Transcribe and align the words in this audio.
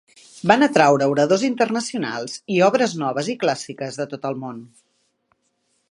Van 0.51 0.65
atraure 0.67 1.09
oradors 1.11 1.43
internacionals 1.49 2.39
i 2.55 2.57
obres 2.69 2.97
noves 3.03 3.31
i 3.35 3.37
clàssiques 3.45 4.01
de 4.01 4.09
tot 4.15 4.27
el 4.31 4.41
món. 4.47 4.59